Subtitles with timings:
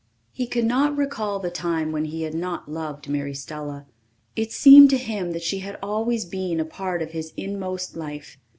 [0.31, 3.85] He could not recall the time when he had not loved Mary Stella.
[4.35, 8.39] It seemed to him that she had always been a part of his inmost life.